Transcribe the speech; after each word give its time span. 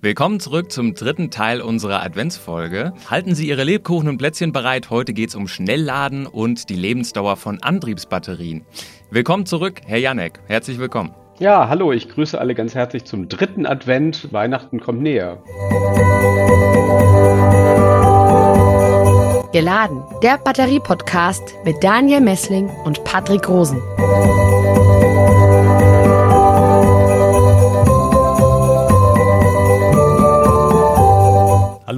Willkommen 0.00 0.38
zurück 0.38 0.70
zum 0.70 0.94
dritten 0.94 1.28
Teil 1.32 1.60
unserer 1.60 2.04
Adventsfolge. 2.04 2.92
Halten 3.10 3.34
Sie 3.34 3.48
Ihre 3.48 3.64
Lebkuchen 3.64 4.08
und 4.08 4.16
Plätzchen 4.16 4.52
bereit. 4.52 4.90
Heute 4.90 5.12
geht 5.12 5.30
es 5.30 5.34
um 5.34 5.48
Schnellladen 5.48 6.28
und 6.28 6.68
die 6.68 6.76
Lebensdauer 6.76 7.34
von 7.34 7.60
Antriebsbatterien. 7.60 8.64
Willkommen 9.10 9.44
zurück, 9.44 9.80
Herr 9.84 9.98
Janek. 9.98 10.38
Herzlich 10.46 10.78
willkommen. 10.78 11.14
Ja, 11.40 11.68
hallo, 11.68 11.90
ich 11.90 12.08
grüße 12.08 12.40
alle 12.40 12.54
ganz 12.54 12.76
herzlich 12.76 13.06
zum 13.06 13.28
dritten 13.28 13.66
Advent. 13.66 14.32
Weihnachten 14.32 14.78
kommt 14.78 15.02
näher. 15.02 15.42
Geladen, 19.52 20.04
der 20.22 20.38
Batterie-Podcast 20.38 21.56
mit 21.64 21.82
Daniel 21.82 22.20
Messling 22.20 22.70
und 22.84 23.02
Patrick 23.02 23.48
Rosen. 23.48 23.82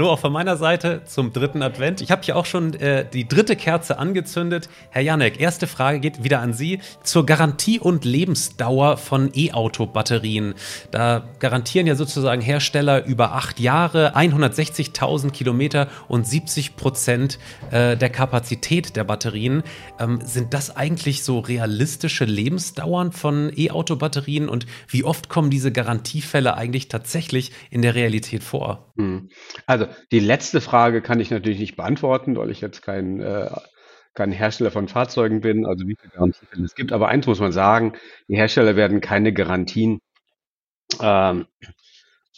Hallo 0.00 0.12
auch 0.12 0.18
von 0.18 0.32
meiner 0.32 0.56
Seite 0.56 1.02
zum 1.04 1.30
dritten 1.30 1.62
Advent. 1.62 2.00
Ich 2.00 2.10
habe 2.10 2.22
hier 2.22 2.34
auch 2.34 2.46
schon 2.46 2.72
äh, 2.72 3.04
die 3.06 3.28
dritte 3.28 3.54
Kerze 3.54 3.98
angezündet. 3.98 4.70
Herr 4.88 5.02
Janek, 5.02 5.38
erste 5.38 5.66
Frage 5.66 6.00
geht 6.00 6.24
wieder 6.24 6.40
an 6.40 6.54
Sie 6.54 6.80
zur 7.02 7.26
Garantie 7.26 7.78
und 7.78 8.06
Lebensdauer 8.06 8.96
von 8.96 9.30
E-Auto-Batterien. 9.34 10.54
Da 10.90 11.28
garantieren 11.38 11.86
ja 11.86 11.96
sozusagen 11.96 12.40
Hersteller 12.40 13.04
über 13.04 13.32
acht 13.32 13.60
Jahre, 13.60 14.16
160.000 14.16 15.32
Kilometer 15.32 15.86
und 16.08 16.26
70 16.26 16.76
Prozent 16.76 17.38
äh, 17.70 17.94
der 17.94 18.08
Kapazität 18.08 18.96
der 18.96 19.04
Batterien. 19.04 19.62
Ähm, 19.98 20.22
sind 20.24 20.54
das 20.54 20.74
eigentlich 20.74 21.24
so 21.24 21.40
realistische 21.40 22.24
Lebensdauern 22.24 23.12
von 23.12 23.52
E-Auto-Batterien 23.54 24.48
und 24.48 24.64
wie 24.88 25.04
oft 25.04 25.28
kommen 25.28 25.50
diese 25.50 25.72
Garantiefälle 25.72 26.56
eigentlich 26.56 26.88
tatsächlich 26.88 27.52
in 27.68 27.82
der 27.82 27.94
Realität 27.94 28.42
vor? 28.42 28.90
Hm. 28.96 29.28
Also 29.66 29.89
die 30.12 30.20
letzte 30.20 30.60
Frage 30.60 31.02
kann 31.02 31.20
ich 31.20 31.30
natürlich 31.30 31.60
nicht 31.60 31.76
beantworten, 31.76 32.36
weil 32.36 32.50
ich 32.50 32.60
jetzt 32.60 32.82
kein, 32.82 33.20
äh, 33.20 33.50
kein 34.14 34.32
Hersteller 34.32 34.70
von 34.70 34.88
Fahrzeugen 34.88 35.40
bin, 35.40 35.66
also 35.66 35.86
wie 35.86 35.96
viele 36.00 36.12
Garantiefälle 36.12 36.64
es 36.64 36.74
gibt. 36.74 36.92
Aber 36.92 37.08
eins 37.08 37.26
muss 37.26 37.40
man 37.40 37.52
sagen, 37.52 37.94
die 38.28 38.36
Hersteller 38.36 38.76
werden 38.76 39.00
keine 39.00 39.32
Garantien 39.32 40.00
ähm, 41.00 41.46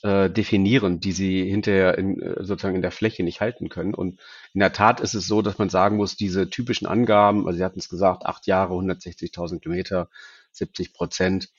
äh, 0.02 0.30
definieren, 0.30 1.00
die 1.00 1.12
sie 1.12 1.48
hinterher 1.48 1.96
in, 1.96 2.20
äh, 2.20 2.44
sozusagen 2.44 2.74
in 2.74 2.82
der 2.82 2.90
Fläche 2.90 3.22
nicht 3.22 3.40
halten 3.40 3.68
können. 3.68 3.94
Und 3.94 4.20
in 4.52 4.60
der 4.60 4.72
Tat 4.72 5.00
ist 5.00 5.14
es 5.14 5.26
so, 5.26 5.42
dass 5.42 5.58
man 5.58 5.70
sagen 5.70 5.96
muss, 5.96 6.16
diese 6.16 6.50
typischen 6.50 6.86
Angaben, 6.86 7.46
also 7.46 7.56
Sie 7.56 7.64
hatten 7.64 7.78
es 7.78 7.88
gesagt, 7.88 8.26
acht 8.26 8.46
Jahre, 8.46 8.74
160.000 8.74 9.60
Kilometer, 9.60 10.08
70 10.50 10.92
Prozent 10.92 11.50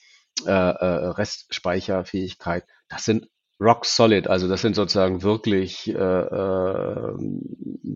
äh, 0.46 0.52
äh, 0.52 1.08
Restspeicherfähigkeit, 1.08 2.66
das 2.90 3.06
sind 3.06 3.30
rock 3.60 3.86
solid. 3.86 4.28
Also 4.28 4.48
das 4.48 4.62
sind 4.62 4.76
sozusagen 4.76 5.24
wirklich 5.24 5.88
äh, 5.88 5.94
äh, 5.94 7.14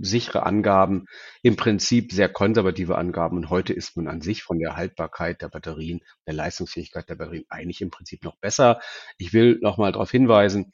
sichere 0.01 0.45
Angaben, 0.45 1.05
im 1.41 1.55
Prinzip 1.55 2.11
sehr 2.11 2.29
konservative 2.29 2.97
Angaben. 2.97 3.37
Und 3.37 3.49
heute 3.49 3.73
ist 3.73 3.97
man 3.97 4.07
an 4.07 4.21
sich 4.21 4.43
von 4.43 4.59
der 4.59 4.75
Haltbarkeit 4.75 5.41
der 5.41 5.49
Batterien, 5.49 6.01
der 6.25 6.33
Leistungsfähigkeit 6.33 7.09
der 7.09 7.15
Batterien 7.15 7.45
eigentlich 7.49 7.81
im 7.81 7.89
Prinzip 7.89 8.23
noch 8.23 8.37
besser. 8.37 8.79
Ich 9.17 9.33
will 9.33 9.59
nochmal 9.61 9.91
darauf 9.91 10.11
hinweisen, 10.11 10.71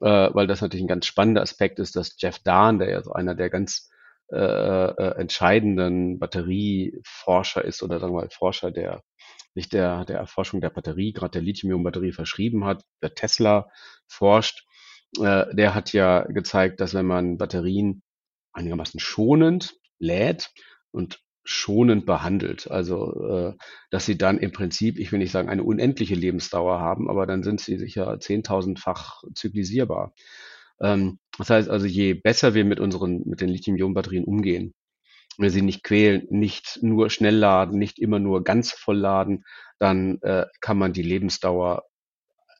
äh, 0.00 0.28
weil 0.32 0.46
das 0.46 0.60
natürlich 0.60 0.84
ein 0.84 0.88
ganz 0.88 1.06
spannender 1.06 1.42
Aspekt 1.42 1.78
ist, 1.78 1.96
dass 1.96 2.16
Jeff 2.18 2.38
Dahn, 2.38 2.78
der 2.78 2.90
ja 2.90 3.02
so 3.02 3.12
einer 3.12 3.34
der 3.34 3.50
ganz 3.50 3.90
äh, 4.32 4.36
äh, 4.38 5.20
entscheidenden 5.20 6.18
Batterieforscher 6.18 7.64
ist 7.64 7.84
oder 7.84 8.00
sagen 8.00 8.12
wir 8.12 8.22
mal 8.22 8.30
Forscher 8.30 8.72
der 8.72 9.02
sich 9.56 9.68
der, 9.70 10.04
der 10.04 10.18
Erforschung 10.18 10.60
der 10.60 10.70
Batterie, 10.70 11.12
gerade 11.12 11.32
der 11.32 11.42
Lithium-Ionen-Batterie 11.42 12.12
verschrieben 12.12 12.64
hat, 12.64 12.84
der 13.02 13.14
Tesla 13.14 13.68
forscht, 14.06 14.66
äh, 15.18 15.46
der 15.54 15.74
hat 15.74 15.92
ja 15.92 16.24
gezeigt, 16.24 16.80
dass 16.80 16.94
wenn 16.94 17.06
man 17.06 17.38
Batterien 17.38 18.02
einigermaßen 18.52 19.00
schonend 19.00 19.74
lädt 19.98 20.52
und 20.90 21.20
schonend 21.42 22.04
behandelt, 22.06 22.70
also 22.70 23.28
äh, 23.28 23.54
dass 23.90 24.04
sie 24.04 24.18
dann 24.18 24.38
im 24.38 24.52
Prinzip, 24.52 24.98
ich 24.98 25.10
will 25.10 25.20
nicht 25.20 25.30
sagen 25.32 25.48
eine 25.48 25.62
unendliche 25.62 26.14
Lebensdauer 26.14 26.80
haben, 26.80 27.08
aber 27.08 27.26
dann 27.26 27.42
sind 27.42 27.60
sie 27.60 27.78
sicher 27.78 28.20
zehntausendfach 28.20 29.22
zyklisierbar. 29.34 30.12
Ähm, 30.80 31.18
das 31.38 31.48
heißt 31.48 31.70
also, 31.70 31.86
je 31.86 32.14
besser 32.14 32.54
wir 32.54 32.64
mit 32.64 32.80
unseren, 32.80 33.22
mit 33.26 33.40
den 33.40 33.48
Lithium-Ionen-Batterien 33.48 34.24
umgehen, 34.24 34.74
sie 35.50 35.62
nicht 35.62 35.82
quälen, 35.82 36.26
nicht 36.30 36.78
nur 36.82 37.10
schnell 37.10 37.36
laden, 37.36 37.78
nicht 37.78 37.98
immer 37.98 38.18
nur 38.18 38.44
ganz 38.44 38.72
voll 38.72 38.98
laden, 38.98 39.44
dann 39.78 40.18
äh, 40.22 40.46
kann 40.60 40.78
man 40.78 40.92
die 40.92 41.02
Lebensdauer 41.02 41.84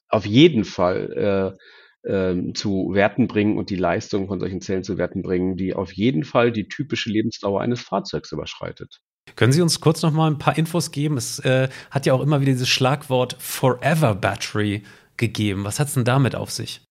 auf 0.09 0.26
jeden 0.26 0.64
Fall 0.64 1.56
äh, 2.04 2.10
äh, 2.10 2.53
zu 2.53 2.91
Werten 2.92 3.26
bringen 3.26 3.59
und 3.59 3.70
die 3.70 3.76
Leistung 3.76 4.28
von 4.28 4.41
solchen 4.41 4.60
Zellen 4.60 4.84
zu 4.84 4.98
Werten 4.98 5.22
bringen, 5.22 5.56
die 5.56 5.75
auf 5.75 5.92
jeden 5.92 6.25
Fall 6.25 6.53
die 6.53 6.69
typische 6.69 7.10
Lebensdauer 7.10 7.60
eines 7.60 7.81
Fahrzeugs 7.81 8.32
überschreitet. 8.32 9.00
Können 9.34 9.53
Sie 9.53 9.62
uns 9.62 9.81
kurz 9.81 10.03
noch 10.03 10.12
mal 10.12 10.31
ein 10.31 10.38
paar 10.38 10.56
Infos 10.56 10.92
geben? 10.92 11.16
Es 11.16 11.41
äh, 11.41 11.69
hat 11.91 12.06
ja 12.06 12.15
auch 12.15 12.22
immer 12.22 12.41
wieder 12.41 12.53
dieses 12.53 12.69
Schlagwort 12.69 13.36
Forever 13.41 14.15
Battery 14.15 14.84
gegeben. 15.16 15.65
Was 15.65 15.81
hat 15.81 15.88
es 15.88 15.94
denn 15.94 16.04
damit 16.04 16.36
auf 16.36 16.50
sich? 16.50 16.85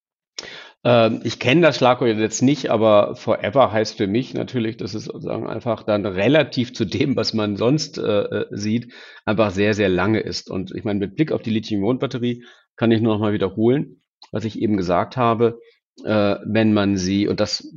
Ähm, 0.86 1.22
ich 1.24 1.40
kenne 1.40 1.62
das 1.62 1.78
Schlagwort 1.78 2.16
jetzt 2.18 2.44
nicht, 2.44 2.70
aber 2.70 3.16
Forever 3.16 3.72
heißt 3.72 3.98
für 3.98 4.08
mich 4.08 4.36
natürlich, 4.36 4.78
dass 4.78 4.94
es 4.94 5.06
sozusagen 5.06 5.48
einfach 5.48 5.84
dann 5.84 6.06
relativ 6.06 6.74
zu 6.74 6.86
dem, 6.86 7.16
was 7.16 7.34
man 7.34 7.58
sonst 7.58 7.98
äh, 7.98 8.22
äh, 8.22 8.46
sieht, 8.52 8.94
einfach 9.26 9.50
sehr, 9.52 9.74
sehr 9.74 9.90
lange 9.90 10.20
ist. 10.20 10.50
Und 10.50 10.72
ich 10.76 10.84
meine, 10.84 11.00
mit 11.00 11.16
Blick 11.16 11.32
auf 11.32 11.42
die 11.42 11.50
Lithium-Ionen-Batterie 11.50 12.46
kann 12.76 12.92
ich 12.92 13.02
nur 13.02 13.16
noch 13.16 13.22
mal 13.22 13.34
wiederholen, 13.34 14.02
was 14.32 14.46
ich 14.46 14.62
eben 14.62 14.78
gesagt 14.78 15.18
habe. 15.18 15.60
Äh, 16.04 16.36
wenn 16.46 16.74
man 16.74 16.98
sie, 16.98 17.28
und 17.28 17.40
das 17.40 17.68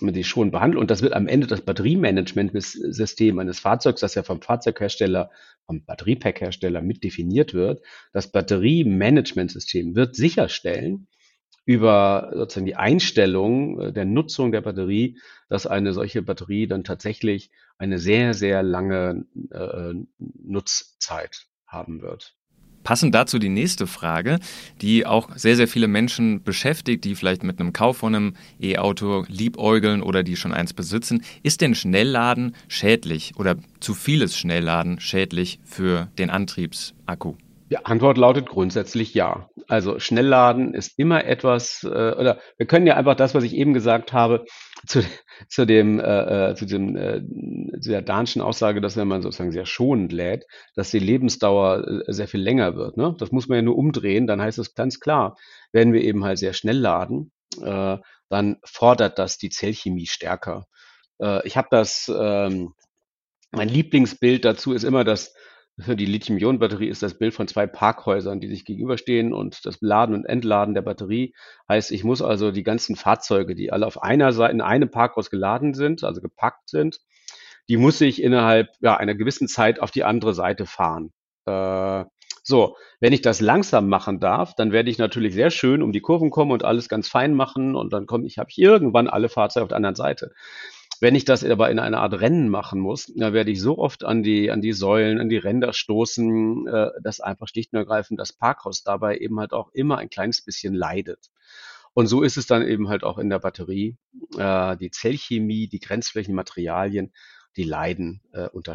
man 0.00 0.14
sie 0.14 0.24
schon 0.24 0.50
behandelt, 0.50 0.80
und 0.80 0.90
das 0.90 1.02
wird 1.02 1.12
am 1.12 1.28
Ende 1.28 1.46
das 1.46 1.60
Batteriemanagement-System 1.60 3.38
eines 3.38 3.60
Fahrzeugs, 3.60 4.00
das 4.00 4.14
ja 4.14 4.22
vom 4.22 4.42
Fahrzeughersteller, 4.42 5.30
vom 5.66 5.84
Batteriepackhersteller 5.84 6.82
mit 6.82 7.02
definiert 7.04 7.54
wird, 7.54 7.80
das 8.12 8.30
Batteriemanagementsystem 8.30 9.94
wird 9.94 10.14
sicherstellen, 10.14 11.08
über 11.66 12.30
sozusagen 12.34 12.66
die 12.66 12.76
Einstellung 12.76 13.80
äh, 13.80 13.92
der 13.92 14.04
Nutzung 14.04 14.52
der 14.52 14.60
Batterie, 14.60 15.18
dass 15.48 15.66
eine 15.66 15.92
solche 15.92 16.22
Batterie 16.22 16.66
dann 16.66 16.84
tatsächlich 16.84 17.50
eine 17.78 17.98
sehr, 17.98 18.34
sehr 18.34 18.62
lange 18.62 19.26
äh, 19.50 19.94
Nutzzeit 20.18 21.46
haben 21.66 22.02
wird. 22.02 22.36
Passend 22.84 23.14
dazu 23.14 23.38
die 23.38 23.48
nächste 23.48 23.86
Frage, 23.86 24.38
die 24.82 25.06
auch 25.06 25.30
sehr, 25.36 25.56
sehr 25.56 25.66
viele 25.66 25.88
Menschen 25.88 26.42
beschäftigt, 26.42 27.04
die 27.04 27.14
vielleicht 27.14 27.42
mit 27.42 27.58
einem 27.58 27.72
Kauf 27.72 27.96
von 27.96 28.14
einem 28.14 28.34
E-Auto 28.60 29.24
liebäugeln 29.26 30.02
oder 30.02 30.22
die 30.22 30.36
schon 30.36 30.52
eins 30.52 30.74
besitzen. 30.74 31.24
Ist 31.42 31.62
denn 31.62 31.74
Schnellladen 31.74 32.54
schädlich 32.68 33.32
oder 33.36 33.56
zu 33.80 33.94
vieles 33.94 34.36
Schnellladen 34.36 35.00
schädlich 35.00 35.60
für 35.64 36.08
den 36.18 36.28
Antriebsakku? 36.28 37.36
Die 37.70 37.78
Antwort 37.78 38.18
lautet 38.18 38.46
grundsätzlich 38.46 39.14
ja. 39.14 39.48
Also 39.68 39.98
Schnellladen 39.98 40.74
ist 40.74 40.98
immer 40.98 41.24
etwas, 41.24 41.82
äh, 41.82 41.88
oder 41.88 42.38
wir 42.58 42.66
können 42.66 42.86
ja 42.86 42.96
einfach 42.96 43.16
das, 43.16 43.34
was 43.34 43.44
ich 43.44 43.54
eben 43.54 43.72
gesagt 43.72 44.12
habe, 44.12 44.44
zu, 44.86 45.02
zu 45.48 45.64
dem, 45.64 45.98
äh, 45.98 46.50
äh, 46.50 46.54
zu 46.54 46.66
dem, 46.66 46.96
äh, 46.96 47.22
zu 47.80 47.88
der 47.88 48.02
Dahnschen 48.02 48.42
Aussage, 48.42 48.82
dass 48.82 48.96
wenn 48.96 49.08
man 49.08 49.22
sozusagen 49.22 49.52
sehr 49.52 49.64
schonend 49.64 50.12
lädt, 50.12 50.44
dass 50.74 50.90
die 50.90 50.98
Lebensdauer 50.98 52.02
äh, 52.06 52.12
sehr 52.12 52.28
viel 52.28 52.40
länger 52.40 52.76
wird. 52.76 52.98
Ne? 52.98 53.14
Das 53.18 53.32
muss 53.32 53.48
man 53.48 53.56
ja 53.56 53.62
nur 53.62 53.78
umdrehen, 53.78 54.26
dann 54.26 54.42
heißt 54.42 54.58
es 54.58 54.74
ganz 54.74 55.00
klar, 55.00 55.36
wenn 55.72 55.92
wir 55.94 56.02
eben 56.02 56.24
halt 56.24 56.38
sehr 56.38 56.52
schnell 56.52 56.78
laden, 56.78 57.32
äh, 57.62 57.96
dann 58.28 58.56
fordert 58.64 59.18
das 59.18 59.38
die 59.38 59.50
Zellchemie 59.50 60.06
stärker. 60.06 60.66
Äh, 61.18 61.46
ich 61.46 61.56
habe 61.56 61.68
das, 61.70 62.12
ähm, 62.14 62.74
mein 63.52 63.68
Lieblingsbild 63.68 64.44
dazu 64.44 64.72
ist 64.72 64.84
immer 64.84 65.04
das 65.04 65.34
die 65.96 66.06
Lithium-Ionen-Batterie 66.06 66.88
ist 66.88 67.02
das 67.02 67.18
Bild 67.18 67.34
von 67.34 67.48
zwei 67.48 67.66
Parkhäusern, 67.66 68.40
die 68.40 68.48
sich 68.48 68.64
gegenüberstehen 68.64 69.32
und 69.32 69.66
das 69.66 69.78
Laden 69.80 70.14
und 70.14 70.24
Entladen 70.24 70.74
der 70.74 70.82
Batterie 70.82 71.34
heißt, 71.68 71.90
ich 71.90 72.04
muss 72.04 72.22
also 72.22 72.52
die 72.52 72.62
ganzen 72.62 72.96
Fahrzeuge, 72.96 73.54
die 73.54 73.72
alle 73.72 73.86
auf 73.86 74.02
einer 74.02 74.32
Seite 74.32 74.52
in 74.52 74.60
einem 74.60 74.90
Parkhaus 74.90 75.30
geladen 75.30 75.74
sind, 75.74 76.04
also 76.04 76.20
gepackt 76.20 76.68
sind, 76.68 77.00
die 77.68 77.76
muss 77.76 78.00
ich 78.00 78.22
innerhalb 78.22 78.68
ja, 78.80 78.96
einer 78.96 79.14
gewissen 79.14 79.48
Zeit 79.48 79.80
auf 79.80 79.90
die 79.90 80.04
andere 80.04 80.34
Seite 80.34 80.66
fahren. 80.66 81.12
Äh, 81.46 82.04
so, 82.46 82.76
wenn 83.00 83.14
ich 83.14 83.22
das 83.22 83.40
langsam 83.40 83.88
machen 83.88 84.20
darf, 84.20 84.54
dann 84.54 84.70
werde 84.70 84.90
ich 84.90 84.98
natürlich 84.98 85.32
sehr 85.32 85.50
schön 85.50 85.82
um 85.82 85.92
die 85.92 86.02
Kurven 86.02 86.30
kommen 86.30 86.52
und 86.52 86.62
alles 86.62 86.90
ganz 86.90 87.08
fein 87.08 87.32
machen 87.32 87.74
und 87.74 87.92
dann 87.94 88.06
komme 88.06 88.26
ich, 88.26 88.36
habe 88.38 88.50
ich 88.50 88.58
irgendwann 88.58 89.08
alle 89.08 89.30
Fahrzeuge 89.30 89.64
auf 89.64 89.68
der 89.68 89.78
anderen 89.78 89.96
Seite. 89.96 90.32
Wenn 91.04 91.16
ich 91.16 91.26
das 91.26 91.44
aber 91.44 91.70
in 91.70 91.78
einer 91.78 92.00
Art 92.00 92.18
Rennen 92.18 92.48
machen 92.48 92.80
muss, 92.80 93.12
da 93.14 93.34
werde 93.34 93.50
ich 93.50 93.60
so 93.60 93.76
oft 93.76 94.04
an 94.04 94.22
die, 94.22 94.50
an 94.50 94.62
die 94.62 94.72
Säulen, 94.72 95.20
an 95.20 95.28
die 95.28 95.36
Ränder 95.36 95.74
stoßen, 95.74 96.66
äh, 96.66 96.90
dass 97.02 97.20
einfach 97.20 97.46
schlicht 97.46 97.74
und 97.74 97.78
ergreifend 97.78 98.18
das 98.18 98.32
Parkhaus 98.32 98.84
dabei 98.84 99.18
eben 99.18 99.38
halt 99.38 99.52
auch 99.52 99.68
immer 99.74 99.98
ein 99.98 100.08
kleines 100.08 100.42
bisschen 100.42 100.72
leidet. 100.72 101.30
Und 101.92 102.06
so 102.06 102.22
ist 102.22 102.38
es 102.38 102.46
dann 102.46 102.66
eben 102.66 102.88
halt 102.88 103.04
auch 103.04 103.18
in 103.18 103.28
der 103.28 103.38
Batterie. 103.38 103.98
Äh, 104.38 104.78
die 104.78 104.90
Zellchemie, 104.90 105.68
die 105.68 105.78
Grenzflächenmaterialien, 105.78 107.12
die 107.58 107.64
leiden 107.64 108.22
äh, 108.32 108.48
unter 108.48 108.74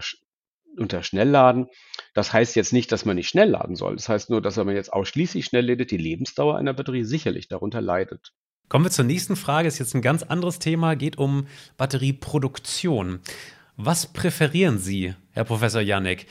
unter 0.78 1.02
Schnellladen. 1.02 1.66
Das 2.14 2.32
heißt 2.32 2.56
jetzt 2.56 2.74
nicht, 2.74 2.92
dass 2.92 3.06
man 3.06 3.16
nicht 3.16 3.30
schnell 3.30 3.50
laden 3.50 3.76
soll. 3.76 3.96
Das 3.96 4.08
heißt 4.08 4.30
nur, 4.30 4.40
dass 4.40 4.56
wenn 4.56 4.68
man 4.68 4.76
jetzt 4.76 4.94
ausschließlich 4.94 5.46
schnell 5.46 5.66
lädt, 5.66 5.90
die 5.90 5.98
Lebensdauer 5.98 6.60
einer 6.60 6.74
Batterie 6.74 7.06
sicherlich 7.06 7.48
darunter 7.48 7.82
leidet. 7.82 8.34
Kommen 8.70 8.86
wir 8.86 8.92
zur 8.92 9.06
nächsten 9.06 9.36
Frage. 9.36 9.68
Ist 9.68 9.80
jetzt 9.80 9.96
ein 9.96 10.04
ganz 10.04 10.22
anderes 10.22 10.60
Thema, 10.60 10.96
geht 10.96 11.18
um 11.18 11.48
Batterieproduktion. 11.78 13.20
Was 13.78 14.06
präferieren 14.06 14.78
Sie, 14.78 15.16
Herr 15.32 15.44
Professor 15.44 15.82
Janek? 15.82 16.28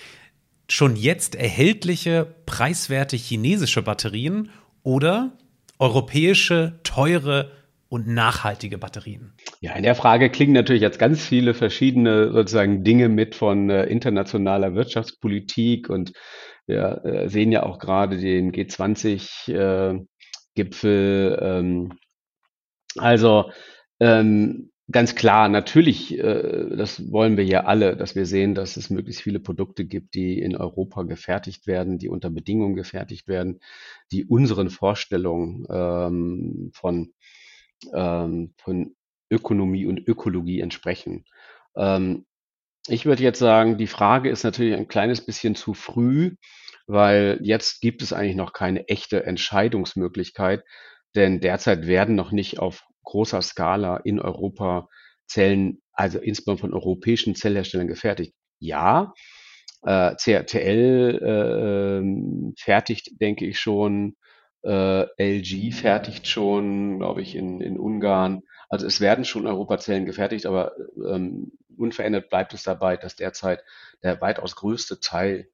Schon 0.68 0.94
jetzt 0.94 1.34
erhältliche, 1.34 2.32
preiswerte 2.46 3.16
chinesische 3.16 3.82
Batterien 3.82 4.50
oder 4.84 5.32
europäische, 5.80 6.78
teure 6.84 7.50
und 7.88 8.06
nachhaltige 8.06 8.78
Batterien? 8.78 9.32
Ja, 9.60 9.72
in 9.72 9.82
der 9.82 9.96
Frage 9.96 10.30
klingen 10.30 10.52
natürlich 10.52 10.82
jetzt 10.82 11.00
ganz 11.00 11.24
viele 11.24 11.54
verschiedene 11.54 12.30
sozusagen 12.30 12.84
Dinge 12.84 13.08
mit 13.08 13.34
von 13.34 13.68
äh, 13.68 13.86
internationaler 13.86 14.76
Wirtschaftspolitik 14.76 15.90
und 15.90 16.12
wir 16.66 17.04
äh, 17.04 17.28
sehen 17.28 17.50
ja 17.50 17.64
auch 17.64 17.80
gerade 17.80 18.16
den 18.18 18.52
G20-Gipfel. 18.52 21.38
Äh, 21.40 21.58
ähm, 21.58 21.98
also 22.96 23.50
ähm, 24.00 24.70
ganz 24.90 25.14
klar, 25.14 25.48
natürlich, 25.48 26.18
äh, 26.18 26.76
das 26.76 27.10
wollen 27.12 27.36
wir 27.36 27.44
ja 27.44 27.64
alle, 27.64 27.96
dass 27.96 28.14
wir 28.14 28.26
sehen, 28.26 28.54
dass 28.54 28.76
es 28.76 28.90
möglichst 28.90 29.22
viele 29.22 29.40
Produkte 29.40 29.84
gibt, 29.84 30.14
die 30.14 30.40
in 30.40 30.56
Europa 30.56 31.02
gefertigt 31.02 31.66
werden, 31.66 31.98
die 31.98 32.08
unter 32.08 32.30
Bedingungen 32.30 32.74
gefertigt 32.74 33.28
werden, 33.28 33.60
die 34.12 34.24
unseren 34.24 34.70
Vorstellungen 34.70 35.66
ähm, 35.70 36.70
von, 36.74 37.12
ähm, 37.92 38.54
von 38.56 38.94
Ökonomie 39.30 39.86
und 39.86 40.06
Ökologie 40.06 40.60
entsprechen. 40.60 41.24
Ähm, 41.76 42.24
ich 42.88 43.04
würde 43.04 43.22
jetzt 43.22 43.38
sagen, 43.38 43.76
die 43.76 43.86
Frage 43.86 44.30
ist 44.30 44.44
natürlich 44.44 44.74
ein 44.74 44.88
kleines 44.88 45.24
bisschen 45.24 45.54
zu 45.54 45.74
früh, 45.74 46.36
weil 46.86 47.38
jetzt 47.42 47.82
gibt 47.82 48.00
es 48.00 48.14
eigentlich 48.14 48.36
noch 48.36 48.54
keine 48.54 48.88
echte 48.88 49.26
Entscheidungsmöglichkeit, 49.26 50.64
denn 51.14 51.40
derzeit 51.40 51.86
werden 51.86 52.14
noch 52.14 52.32
nicht 52.32 52.58
auf 52.58 52.84
großer 53.04 53.42
Skala 53.42 53.96
in 53.98 54.20
Europa 54.20 54.88
Zellen, 55.26 55.82
also 55.92 56.18
insbesondere 56.18 56.68
von 56.68 56.74
europäischen 56.74 57.34
Zellherstellern 57.34 57.88
gefertigt. 57.88 58.34
Ja, 58.58 59.12
äh, 59.82 60.14
CRTL 60.16 61.20
äh, 61.22 62.60
fertigt, 62.60 63.20
denke 63.20 63.46
ich 63.46 63.60
schon, 63.60 64.16
äh, 64.64 65.06
LG 65.18 65.72
fertigt 65.72 66.26
schon, 66.26 66.98
glaube 66.98 67.22
ich, 67.22 67.36
in, 67.36 67.60
in 67.60 67.78
Ungarn. 67.78 68.42
Also 68.68 68.86
es 68.86 69.00
werden 69.00 69.24
schon 69.24 69.46
Europazellen 69.46 70.04
gefertigt, 70.04 70.46
aber 70.46 70.72
ähm, 71.08 71.52
unverändert 71.76 72.28
bleibt 72.28 72.54
es 72.54 72.64
dabei, 72.64 72.96
dass 72.96 73.16
derzeit 73.16 73.62
der 74.02 74.20
weitaus 74.20 74.56
größte 74.56 75.00
Teil 75.00 75.48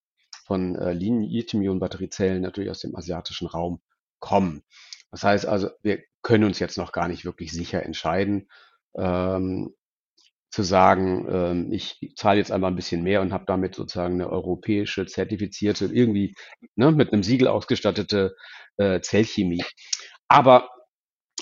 von 0.46 0.76
äh, 0.76 0.92
Lithium-Ionen-Batteriezellen 0.92 2.42
natürlich 2.42 2.70
aus 2.70 2.80
dem 2.80 2.96
asiatischen 2.96 3.46
Raum 3.46 3.80
kommen. 4.18 4.62
Das 5.14 5.22
heißt 5.22 5.46
also, 5.46 5.70
wir 5.82 6.02
können 6.22 6.43
uns 6.43 6.58
jetzt 6.58 6.76
noch 6.76 6.90
gar 6.90 7.06
nicht 7.06 7.25
wirklich 7.25 7.52
sicher 7.52 7.84
entscheiden, 7.84 8.49
ähm, 8.96 9.72
zu 10.50 10.64
sagen, 10.64 11.28
ähm, 11.31 11.72
ich 11.72 12.00
zahle 12.16 12.38
jetzt 12.40 12.50
einmal 12.50 12.72
ein 12.72 12.76
bisschen 12.76 13.05
mehr 13.05 13.20
und 13.20 13.32
habe 13.32 13.44
damit 13.46 13.76
sozusagen 13.76 14.14
eine 14.14 14.28
europäische 14.28 15.06
zertifizierte, 15.06 15.84
irgendwie 15.87 16.34
ne, 16.75 16.90
mit 16.90 17.12
einem 17.12 17.22
Siegel 17.22 17.46
ausgestattete 17.46 18.34
äh, 18.76 19.00
Zellchemie. 19.02 19.62
Aber 20.26 20.69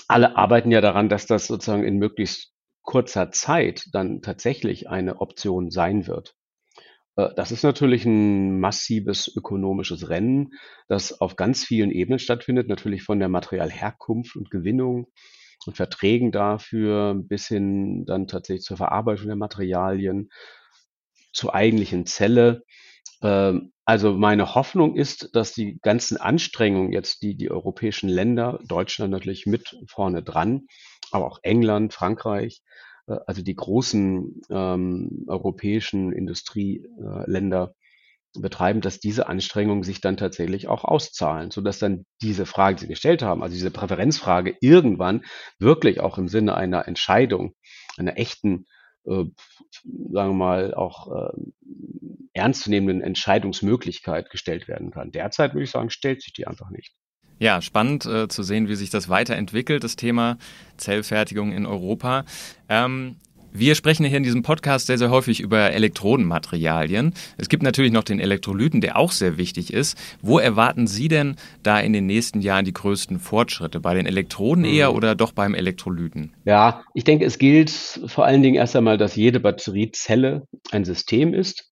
alle 0.07 0.37
arbeiten 0.37 0.69
ja 0.69 0.79
daran, 0.79 1.09
dass 1.09 1.25
das 1.25 1.47
sozusagen 1.47 1.83
in 1.83 1.97
möglichst 1.97 2.53
kurzer 2.83 3.31
Zeit 3.31 3.87
dann 3.91 4.21
tatsächlich 4.21 4.87
eine 4.87 5.19
Option 5.19 5.71
sein 5.71 6.05
wird. 6.05 6.35
Äh, 7.15 7.29
das 7.35 7.51
ist 7.51 7.63
natürlich 7.63 8.05
ein 8.05 8.59
massives 8.59 9.31
ökonomisches 9.35 10.09
Rennen, 10.09 10.51
das 10.87 11.19
auf 11.19 11.35
ganz 11.35 11.63
vielen 11.63 11.91
Ebenen 11.91 12.19
stattfindet, 12.19 12.67
natürlich 12.67 13.03
von 13.03 13.19
der 13.19 13.29
Materialherkunft 13.29 14.35
und 14.35 14.49
Gewinnung 14.49 15.07
und 15.65 15.77
Verträgen 15.77 16.31
dafür 16.31 17.15
bis 17.15 17.47
hin 17.47 18.05
dann 18.05 18.27
tatsächlich 18.27 18.63
zur 18.65 18.77
Verarbeitung 18.77 19.27
der 19.27 19.35
Materialien, 19.35 20.29
zur 21.31 21.55
eigentlichen 21.55 22.05
Zelle. 22.05 22.63
Ähm, 23.21 23.71
also 23.85 24.13
meine 24.13 24.55
Hoffnung 24.55 24.95
ist, 24.95 25.35
dass 25.35 25.53
die 25.53 25.79
ganzen 25.81 26.17
Anstrengungen 26.17 26.93
jetzt, 26.93 27.21
die 27.21 27.35
die 27.35 27.51
europäischen 27.51 28.09
Länder, 28.09 28.59
Deutschland 28.67 29.11
natürlich 29.11 29.45
mit 29.45 29.75
vorne 29.87 30.23
dran, 30.23 30.67
aber 31.11 31.25
auch 31.25 31.39
England, 31.43 31.93
Frankreich, 31.93 32.61
also 33.05 33.41
die 33.41 33.55
großen 33.55 34.41
ähm, 34.49 35.25
europäischen 35.27 36.13
Industrieländer 36.13 37.75
betreiben, 38.39 38.81
dass 38.81 38.99
diese 38.99 39.27
Anstrengungen 39.27 39.83
sich 39.83 40.01
dann 40.01 40.17
tatsächlich 40.17 40.67
auch 40.67 40.83
auszahlen, 40.83 41.51
so 41.51 41.61
dass 41.61 41.79
dann 41.79 42.05
diese 42.21 42.45
Frage, 42.45 42.75
die 42.75 42.81
Sie 42.81 42.87
gestellt 42.87 43.21
haben, 43.21 43.43
also 43.43 43.53
diese 43.53 43.71
Präferenzfrage 43.71 44.55
irgendwann 44.59 45.23
wirklich 45.59 45.99
auch 45.99 46.17
im 46.17 46.27
Sinne 46.27 46.55
einer 46.55 46.87
Entscheidung, 46.87 47.53
einer 47.97 48.17
echten, 48.17 48.65
äh, 49.05 49.25
sagen 49.83 50.31
wir 50.31 50.33
mal, 50.33 50.73
auch 50.73 51.11
äh, 51.11 51.33
ernstzunehmenden 52.33 53.03
Entscheidungsmöglichkeit 53.03 54.31
gestellt 54.31 54.67
werden 54.67 54.89
kann. 54.89 55.11
Derzeit 55.11 55.53
würde 55.53 55.65
ich 55.65 55.71
sagen, 55.71 55.91
stellt 55.91 56.23
sich 56.23 56.33
die 56.33 56.47
einfach 56.47 56.71
nicht. 56.71 56.95
Ja, 57.39 57.61
spannend 57.61 58.05
äh, 58.05 58.27
zu 58.27 58.43
sehen, 58.43 58.67
wie 58.67 58.75
sich 58.75 58.89
das 58.89 59.09
weiterentwickelt, 59.09 59.83
das 59.83 59.95
Thema 59.95 60.37
Zellfertigung 60.77 61.51
in 61.51 61.65
Europa. 61.65 62.25
Ähm, 62.69 63.15
wir 63.55 63.75
sprechen 63.75 64.03
hier 64.03 64.17
in 64.17 64.23
diesem 64.23 64.41
Podcast 64.41 64.87
sehr, 64.87 64.97
sehr 64.97 65.11
häufig 65.11 65.39
über 65.39 65.71
Elektrodenmaterialien. 65.73 67.13
Es 67.37 67.49
gibt 67.49 67.61
natürlich 67.61 67.91
noch 67.91 68.03
den 68.03 68.19
Elektrolyten, 68.19 68.81
der 68.81 68.97
auch 68.97 69.11
sehr 69.11 69.37
wichtig 69.37 69.71
ist. 69.71 69.95
Wo 70.23 70.39
erwarten 70.39 70.87
Sie 70.87 71.07
denn 71.07 71.35
da 71.61 71.79
in 71.79 71.93
den 71.93 72.07
nächsten 72.07 72.41
Jahren 72.41 72.65
die 72.65 72.73
größten 72.73 73.19
Fortschritte? 73.19 73.79
Bei 73.79 73.93
den 73.93 74.07
Elektroden 74.07 74.65
eher 74.65 74.89
mhm. 74.89 74.97
oder 74.97 75.13
doch 75.13 75.33
beim 75.33 75.53
Elektrolyten? 75.53 76.33
Ja, 76.45 76.83
ich 76.95 77.03
denke, 77.03 77.25
es 77.25 77.37
gilt 77.37 77.69
vor 77.69 78.25
allen 78.25 78.41
Dingen 78.41 78.55
erst 78.55 78.75
einmal, 78.75 78.97
dass 78.97 79.15
jede 79.15 79.39
Batteriezelle 79.39 80.47
ein 80.71 80.83
System 80.83 81.35
ist 81.35 81.69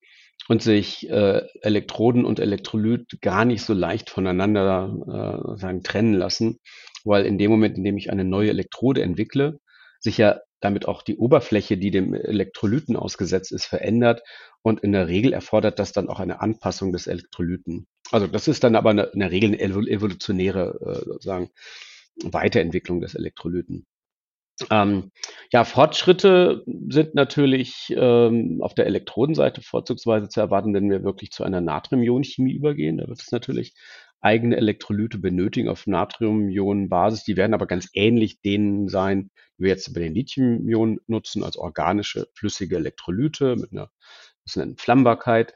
und 0.51 0.61
sich 0.61 1.09
äh, 1.09 1.47
Elektroden 1.61 2.25
und 2.25 2.41
Elektrolyt 2.41 3.21
gar 3.21 3.45
nicht 3.45 3.61
so 3.61 3.71
leicht 3.71 4.09
voneinander 4.09 5.53
äh, 5.55 5.57
sagen, 5.57 5.81
trennen 5.81 6.13
lassen, 6.13 6.59
weil 7.05 7.25
in 7.25 7.37
dem 7.37 7.49
Moment, 7.49 7.77
in 7.77 7.85
dem 7.85 7.95
ich 7.95 8.11
eine 8.11 8.25
neue 8.25 8.49
Elektrode 8.49 9.01
entwickle, 9.01 9.61
sich 10.01 10.17
ja 10.17 10.41
damit 10.59 10.89
auch 10.89 11.03
die 11.03 11.15
Oberfläche, 11.15 11.77
die 11.77 11.89
dem 11.89 12.13
Elektrolyten 12.13 12.97
ausgesetzt 12.97 13.53
ist, 13.53 13.63
verändert 13.63 14.23
und 14.61 14.81
in 14.81 14.91
der 14.91 15.07
Regel 15.07 15.31
erfordert 15.31 15.79
das 15.79 15.93
dann 15.93 16.09
auch 16.09 16.19
eine 16.19 16.41
Anpassung 16.41 16.91
des 16.91 17.07
Elektrolyten. 17.07 17.87
Also 18.11 18.27
das 18.27 18.49
ist 18.49 18.65
dann 18.65 18.75
aber 18.75 18.91
in 18.91 19.21
der 19.21 19.31
Regel 19.31 19.51
eine 19.51 19.61
evolutionäre 19.61 20.79
äh, 20.85 21.05
sozusagen 21.05 21.49
Weiterentwicklung 22.25 22.99
des 22.99 23.15
Elektrolyten. 23.15 23.85
Ähm, 24.69 25.11
ja, 25.51 25.63
Fortschritte 25.63 26.63
sind 26.89 27.15
natürlich 27.15 27.93
ähm, 27.95 28.59
auf 28.61 28.73
der 28.73 28.85
Elektrodenseite 28.85 29.61
vorzugsweise 29.61 30.29
zu 30.29 30.39
erwarten, 30.39 30.73
wenn 30.73 30.89
wir 30.89 31.03
wirklich 31.03 31.31
zu 31.31 31.43
einer 31.43 31.61
Natrium-Ionen-Chemie 31.61 32.53
übergehen. 32.53 32.97
Da 32.97 33.07
wird 33.07 33.21
es 33.21 33.31
natürlich 33.31 33.73
eigene 34.21 34.55
Elektrolyte 34.55 35.17
benötigen 35.17 35.67
auf 35.67 35.87
Natrium-Ionen-Basis. 35.87 37.23
Die 37.23 37.37
werden 37.37 37.53
aber 37.53 37.65
ganz 37.65 37.89
ähnlich 37.93 38.41
denen 38.41 38.87
sein, 38.87 39.31
die 39.57 39.63
wir 39.63 39.69
jetzt 39.69 39.91
bei 39.93 40.01
den 40.01 40.13
Lithium-Ionen 40.13 40.99
nutzen, 41.07 41.43
als 41.43 41.57
organische 41.57 42.27
flüssige 42.33 42.75
Elektrolyte 42.75 43.55
mit 43.55 43.71
einer 43.71 43.89
bisschen 44.43 44.63
Entflammbarkeit. 44.63 45.55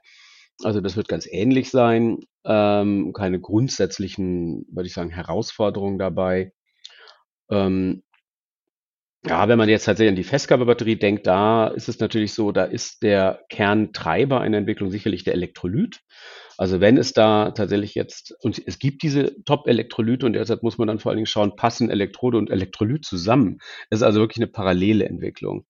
Also 0.63 0.81
das 0.81 0.95
wird 0.95 1.07
ganz 1.07 1.27
ähnlich 1.29 1.69
sein. 1.69 2.19
Ähm, 2.43 3.13
keine 3.13 3.39
grundsätzlichen, 3.39 4.65
würde 4.71 4.87
ich 4.87 4.93
sagen, 4.93 5.09
Herausforderungen 5.09 5.99
dabei. 5.99 6.53
Ähm, 7.49 8.03
ja, 9.27 9.47
wenn 9.47 9.57
man 9.57 9.69
jetzt 9.69 9.85
tatsächlich 9.85 10.11
an 10.11 10.15
die 10.15 10.23
Festkörperbatterie 10.23 10.97
denkt, 10.97 11.25
da 11.25 11.67
ist 11.67 11.89
es 11.89 11.99
natürlich 11.99 12.33
so, 12.33 12.51
da 12.51 12.63
ist 12.63 13.01
der 13.01 13.41
Kerntreiber 13.49 14.41
einer 14.41 14.57
Entwicklung 14.57 14.91
sicherlich 14.91 15.23
der 15.23 15.33
Elektrolyt. 15.33 16.01
Also 16.57 16.79
wenn 16.79 16.97
es 16.97 17.11
da 17.11 17.51
tatsächlich 17.51 17.95
jetzt, 17.95 18.33
und 18.41 18.61
es 18.65 18.79
gibt 18.79 19.03
diese 19.03 19.43
Top-Elektrolyte 19.43 20.25
und 20.25 20.33
deshalb 20.33 20.63
muss 20.63 20.77
man 20.77 20.87
dann 20.87 20.99
vor 20.99 21.09
allen 21.09 21.17
Dingen 21.17 21.25
schauen, 21.25 21.55
passen 21.55 21.89
Elektrode 21.89 22.37
und 22.37 22.49
Elektrolyt 22.49 23.03
zusammen. 23.03 23.59
Es 23.89 23.99
ist 23.99 24.03
also 24.03 24.19
wirklich 24.19 24.37
eine 24.37 24.51
parallele 24.51 25.05
Entwicklung. 25.05 25.65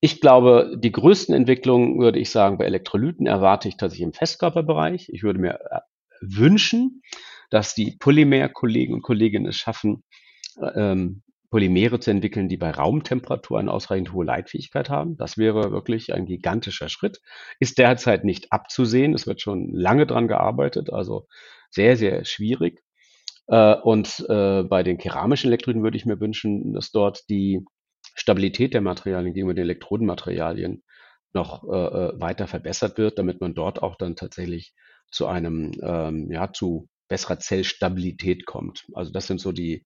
Ich 0.00 0.20
glaube, 0.20 0.76
die 0.78 0.92
größten 0.92 1.34
Entwicklungen, 1.34 1.98
würde 1.98 2.18
ich 2.18 2.30
sagen, 2.30 2.58
bei 2.58 2.64
Elektrolyten 2.64 3.26
erwarte 3.26 3.68
ich 3.68 3.76
tatsächlich 3.76 4.06
im 4.06 4.12
Festkörperbereich. 4.12 5.08
Ich 5.12 5.22
würde 5.22 5.40
mir 5.40 5.58
äh, 5.70 5.80
wünschen, 6.20 7.02
dass 7.50 7.74
die 7.74 7.96
Polymer-Kollegen 7.98 8.94
und 8.94 9.02
Kolleginnen 9.02 9.46
es 9.46 9.56
schaffen, 9.56 10.04
ähm, 10.74 11.22
Polymere 11.50 11.98
zu 11.98 12.10
entwickeln, 12.10 12.48
die 12.48 12.56
bei 12.56 12.70
Raumtemperatur 12.70 13.58
eine 13.58 13.72
ausreichend 13.72 14.12
hohe 14.12 14.24
Leitfähigkeit 14.24 14.88
haben. 14.88 15.16
Das 15.16 15.36
wäre 15.36 15.72
wirklich 15.72 16.14
ein 16.14 16.26
gigantischer 16.26 16.88
Schritt. 16.88 17.20
Ist 17.58 17.78
derzeit 17.78 18.24
nicht 18.24 18.52
abzusehen. 18.52 19.14
Es 19.14 19.26
wird 19.26 19.40
schon 19.40 19.72
lange 19.72 20.06
dran 20.06 20.28
gearbeitet, 20.28 20.92
also 20.92 21.26
sehr, 21.70 21.96
sehr 21.96 22.24
schwierig. 22.24 22.82
Äh, 23.48 23.74
und 23.74 24.24
äh, 24.28 24.62
bei 24.62 24.82
den 24.84 24.96
keramischen 24.96 25.48
Elektroden 25.48 25.82
würde 25.82 25.96
ich 25.96 26.06
mir 26.06 26.20
wünschen, 26.20 26.72
dass 26.72 26.92
dort 26.92 27.28
die 27.28 27.64
Stabilität 28.14 28.74
der 28.74 28.80
Materialien 28.80 29.34
gegenüber 29.34 29.54
den 29.54 29.64
Elektrodenmaterialien 29.64 30.84
noch 31.32 31.64
äh, 31.64 32.20
weiter 32.20 32.46
verbessert 32.46 32.96
wird, 32.98 33.18
damit 33.18 33.40
man 33.40 33.54
dort 33.54 33.82
auch 33.82 33.96
dann 33.96 34.16
tatsächlich 34.16 34.72
zu 35.10 35.26
einem, 35.26 35.72
ähm, 35.82 36.30
ja, 36.30 36.52
zu 36.52 36.88
besserer 37.08 37.38
Zellstabilität 37.40 38.46
kommt. 38.46 38.86
Also 38.94 39.10
das 39.12 39.26
sind 39.26 39.40
so 39.40 39.52
die, 39.52 39.84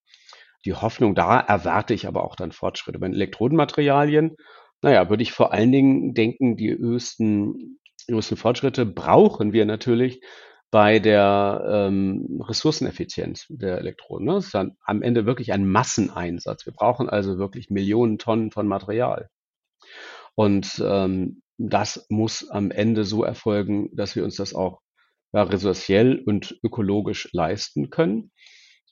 die 0.64 0.74
Hoffnung. 0.74 1.14
Da 1.14 1.40
erwarte 1.40 1.94
ich 1.94 2.06
aber 2.06 2.24
auch 2.24 2.36
dann 2.36 2.52
Fortschritte. 2.52 2.98
Bei 2.98 3.06
den 3.06 3.14
Elektrodenmaterialien, 3.14 4.36
naja, 4.82 5.08
würde 5.08 5.22
ich 5.22 5.32
vor 5.32 5.52
allen 5.52 5.72
Dingen 5.72 6.14
denken, 6.14 6.56
die 6.56 6.70
höchsten, 6.70 7.78
höchsten 8.08 8.36
Fortschritte 8.36 8.86
brauchen 8.86 9.52
wir 9.52 9.64
natürlich 9.64 10.20
bei 10.70 10.98
der 10.98 11.64
ähm, 11.68 12.42
Ressourceneffizienz 12.42 13.46
der 13.48 13.78
Elektroden. 13.78 14.26
Ne? 14.26 14.34
Das 14.34 14.46
ist 14.46 14.54
dann 14.54 14.76
am 14.84 15.02
Ende 15.02 15.24
wirklich 15.24 15.52
ein 15.52 15.68
Masseneinsatz. 15.68 16.66
Wir 16.66 16.72
brauchen 16.72 17.08
also 17.08 17.38
wirklich 17.38 17.70
Millionen 17.70 18.18
Tonnen 18.18 18.50
von 18.50 18.66
Material. 18.66 19.28
Und 20.34 20.82
ähm, 20.84 21.42
das 21.58 22.06
muss 22.08 22.50
am 22.50 22.70
Ende 22.70 23.04
so 23.04 23.22
erfolgen, 23.22 23.88
dass 23.94 24.16
wir 24.16 24.24
uns 24.24 24.34
das 24.36 24.54
auch 24.54 24.80
ja, 25.32 25.42
ressourciell 25.44 26.20
und 26.26 26.58
ökologisch 26.64 27.28
leisten 27.32 27.90
können. 27.90 28.32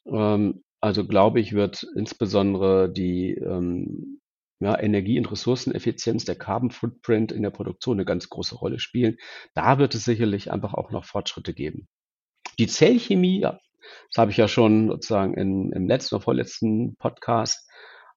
Ähm, 0.07 0.63
also 0.83 1.07
glaube 1.07 1.41
ich, 1.41 1.53
wird 1.53 1.87
insbesondere 1.95 2.93
die 2.93 3.35
ähm, 3.35 4.21
ja, 4.59 4.79
Energie- 4.79 5.19
und 5.19 5.31
Ressourceneffizienz, 5.31 6.25
der 6.25 6.35
Carbon 6.35 6.71
Footprint 6.73 7.31
in 7.31 7.43
der 7.43 7.51
Produktion 7.51 7.97
eine 7.97 8.05
ganz 8.05 8.29
große 8.29 8.57
Rolle 8.57 8.81
spielen. 8.81 9.17
Da 9.55 9.79
wird 9.79 9.95
es 9.95 10.05
sicherlich 10.05 10.51
einfach 10.51 10.75
auch 10.75 10.91
noch 10.91 11.05
Fortschritte 11.05 11.55
geben. 11.55 11.87
Die 12.59 12.67
Zellchemie, 12.67 13.41
ja, 13.41 13.61
das 14.09 14.19
habe 14.19 14.33
ich 14.33 14.37
ja 14.37 14.49
schon 14.49 14.89
sozusagen 14.89 15.35
in, 15.35 15.73
im 15.73 15.87
letzten 15.87 16.17
oder 16.17 16.25
vorletzten 16.25 16.97
Podcast 16.97 17.69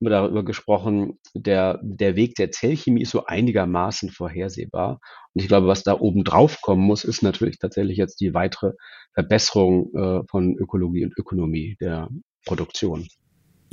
darüber 0.01 0.43
gesprochen, 0.43 1.19
der, 1.33 1.79
der 1.81 2.15
Weg 2.15 2.35
der 2.35 2.51
Zellchemie 2.51 3.03
ist 3.03 3.11
so 3.11 3.25
einigermaßen 3.25 4.09
vorhersehbar. 4.09 4.99
Und 5.33 5.41
ich 5.41 5.47
glaube, 5.47 5.67
was 5.67 5.83
da 5.83 5.99
oben 5.99 6.23
drauf 6.23 6.61
kommen 6.61 6.83
muss, 6.83 7.03
ist 7.03 7.23
natürlich 7.23 7.57
tatsächlich 7.59 7.97
jetzt 7.97 8.19
die 8.19 8.33
weitere 8.33 8.73
Verbesserung 9.13 9.93
äh, 9.95 10.21
von 10.29 10.57
Ökologie 10.57 11.05
und 11.05 11.17
Ökonomie 11.17 11.77
der 11.79 12.09
Produktion. 12.45 13.07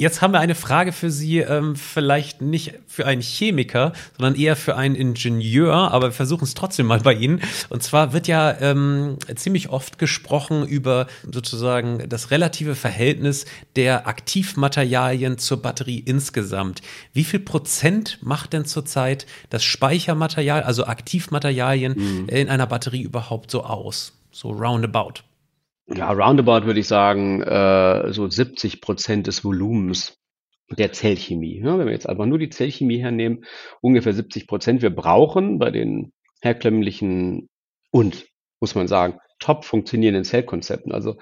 Jetzt 0.02 0.22
haben 0.22 0.32
wir 0.32 0.40
eine 0.40 0.54
Frage 0.54 0.90
für 0.90 1.10
Sie, 1.10 1.40
ähm, 1.40 1.76
vielleicht 1.76 2.40
nicht 2.40 2.72
für 2.86 3.06
einen 3.06 3.20
Chemiker, 3.20 3.92
sondern 4.16 4.34
eher 4.34 4.56
für 4.56 4.74
einen 4.74 4.94
Ingenieur, 4.94 5.74
aber 5.92 6.08
wir 6.08 6.12
versuchen 6.12 6.44
es 6.44 6.54
trotzdem 6.54 6.86
mal 6.86 7.00
bei 7.00 7.12
Ihnen. 7.12 7.42
Und 7.68 7.82
zwar 7.82 8.14
wird 8.14 8.26
ja 8.26 8.58
ähm, 8.60 9.18
ziemlich 9.36 9.68
oft 9.68 9.98
gesprochen 9.98 10.66
über 10.66 11.08
sozusagen 11.30 12.08
das 12.08 12.30
relative 12.30 12.74
Verhältnis 12.74 13.44
der 13.76 14.06
Aktivmaterialien 14.08 15.36
zur 15.36 15.60
Batterie 15.60 15.98
insgesamt. 15.98 16.80
Wie 17.12 17.24
viel 17.24 17.40
Prozent 17.40 18.18
macht 18.22 18.54
denn 18.54 18.64
zurzeit 18.64 19.26
das 19.50 19.62
Speichermaterial, 19.62 20.62
also 20.62 20.86
Aktivmaterialien 20.86 21.94
mhm. 21.96 22.28
in 22.28 22.48
einer 22.48 22.66
Batterie 22.66 23.02
überhaupt 23.02 23.50
so 23.50 23.62
aus? 23.62 24.14
So 24.30 24.50
roundabout. 24.50 25.22
Ja, 25.86 26.10
roundabout 26.12 26.64
würde 26.66 26.80
ich 26.80 26.88
sagen, 26.88 27.42
äh, 27.42 28.12
so 28.12 28.28
70 28.28 28.80
Prozent 28.80 29.26
des 29.26 29.44
Volumens 29.44 30.18
der 30.70 30.92
Zellchemie. 30.92 31.60
Ja, 31.60 31.78
wenn 31.78 31.86
wir 31.86 31.92
jetzt 31.92 32.08
einfach 32.08 32.26
nur 32.26 32.38
die 32.38 32.50
Zellchemie 32.50 32.98
hernehmen, 32.98 33.44
ungefähr 33.80 34.14
70 34.14 34.46
Prozent. 34.46 34.82
Wir 34.82 34.94
brauchen 34.94 35.58
bei 35.58 35.70
den 35.70 36.12
herkömmlichen 36.40 37.48
und, 37.90 38.26
muss 38.60 38.74
man 38.74 38.88
sagen, 38.88 39.18
top 39.38 39.64
funktionierenden 39.64 40.24
Zellkonzepten. 40.24 40.92
Also 40.92 41.16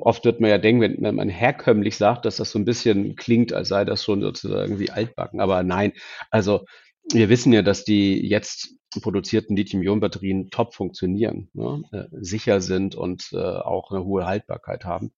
oft 0.00 0.24
wird 0.24 0.40
man 0.40 0.50
ja 0.50 0.58
denken, 0.58 0.80
wenn, 0.82 0.96
wenn 1.00 1.14
man 1.14 1.28
herkömmlich 1.28 1.96
sagt, 1.96 2.24
dass 2.24 2.36
das 2.36 2.50
so 2.50 2.58
ein 2.58 2.64
bisschen 2.64 3.14
klingt, 3.14 3.52
als 3.52 3.68
sei 3.68 3.84
das 3.84 4.04
schon 4.04 4.20
sozusagen 4.20 4.80
wie 4.80 4.90
altbacken. 4.90 5.40
Aber 5.40 5.62
nein, 5.62 5.92
also 6.30 6.64
wir 7.10 7.28
wissen 7.28 7.52
ja, 7.52 7.62
dass 7.62 7.84
die 7.84 8.26
jetzt 8.26 8.74
produzierten 9.00 9.56
Lithium-Ionen-Batterien 9.56 10.50
top 10.50 10.74
funktionieren, 10.74 11.48
ne, 11.54 11.82
äh, 11.92 12.04
sicher 12.20 12.60
sind 12.60 12.94
und 12.94 13.30
äh, 13.32 13.38
auch 13.38 13.90
eine 13.90 14.04
hohe 14.04 14.26
Haltbarkeit 14.26 14.84
haben. 14.84 15.12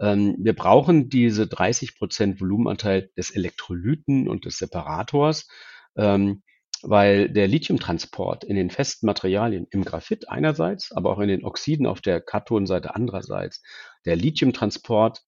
Ähm, 0.00 0.36
wir 0.38 0.54
brauchen 0.54 1.08
diese 1.08 1.46
30 1.46 1.98
Prozent 1.98 2.40
Volumenanteil 2.40 3.10
des 3.16 3.30
Elektrolyten 3.30 4.28
und 4.28 4.44
des 4.44 4.58
Separators, 4.58 5.48
ähm, 5.96 6.42
weil 6.82 7.30
der 7.30 7.48
Lithiumtransport 7.48 8.44
in 8.44 8.56
den 8.56 8.70
festen 8.70 9.06
Materialien, 9.06 9.66
im 9.70 9.82
Graphit 9.82 10.28
einerseits, 10.28 10.92
aber 10.92 11.10
auch 11.10 11.20
in 11.20 11.28
den 11.28 11.44
Oxiden 11.44 11.86
auf 11.86 12.00
der 12.00 12.20
Kathodenseite 12.20 12.94
andererseits, 12.94 13.62
der 14.04 14.16
Lithiumtransport, 14.16 15.22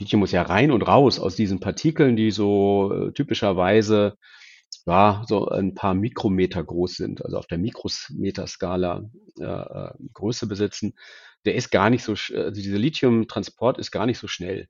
Lithium 0.00 0.20
muss 0.20 0.32
ja 0.32 0.42
rein 0.42 0.72
und 0.72 0.82
raus 0.82 1.20
aus 1.20 1.36
diesen 1.36 1.60
Partikeln, 1.60 2.16
die 2.16 2.32
so 2.32 2.92
äh, 2.92 3.12
typischerweise 3.12 4.16
ja, 4.86 5.24
so 5.26 5.48
ein 5.48 5.74
paar 5.74 5.94
Mikrometer 5.94 6.62
groß 6.62 6.94
sind, 6.94 7.24
also 7.24 7.38
auf 7.38 7.46
der 7.46 7.58
Mikrometerskala 7.58 9.08
äh, 9.38 9.44
äh, 9.44 9.90
Größe 10.12 10.46
besitzen, 10.46 10.94
der 11.44 11.54
ist 11.54 11.70
gar 11.70 11.90
nicht 11.90 12.04
so, 12.04 12.12
also 12.12 12.50
dieser 12.50 12.78
Lithiumtransport 12.78 13.78
ist 13.78 13.90
gar 13.90 14.06
nicht 14.06 14.18
so 14.18 14.28
schnell. 14.28 14.68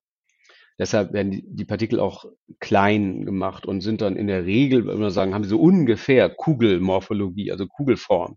Deshalb 0.79 1.13
werden 1.13 1.43
die, 1.45 1.65
Partikel 1.65 2.01
auch 2.01 2.25
klein 2.59 3.25
gemacht 3.27 3.67
und 3.67 3.83
sind 3.83 4.01
dann 4.01 4.17
in 4.17 4.27
der 4.27 4.47
Regel, 4.47 4.87
wenn 4.87 4.99
wir 4.99 5.11
sagen, 5.11 5.35
haben 5.35 5.45
sie 5.45 5.51
so 5.51 5.61
ungefähr 5.61 6.31
Kugelmorphologie, 6.31 7.53
also 7.53 7.67
Kugelform. 7.67 8.37